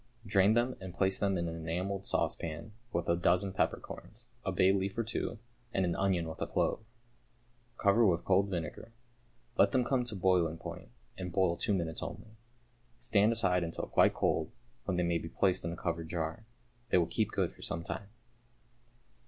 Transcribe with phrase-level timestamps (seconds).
[0.25, 4.71] Drain them and place them in an enamelled saucepan with a dozen peppercorns, a bay
[4.73, 5.37] leaf or two,
[5.75, 6.79] and an onion with a clove.
[7.77, 8.93] Cover with cold vinegar.
[9.59, 12.35] Let them come to boiling point, and boil two minutes only.
[12.97, 14.49] Stand aside until quite cold,
[14.85, 16.47] when they may be placed in a covered jar.
[16.89, 18.09] They will keep good for some time.